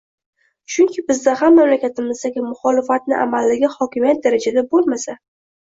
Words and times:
Chunki 0.75 1.03
bizda 1.11 1.33
ham 1.41 1.53
mamlakatimizdagi 1.59 2.45
muxolifatni 2.47 3.21
amaldagi 3.21 3.73
hokimiyat 3.77 4.27
darajasida 4.27 4.69
bo‘lmasa 4.77 5.19